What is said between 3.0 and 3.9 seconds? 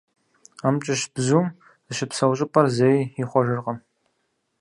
ихъуэжыркъым.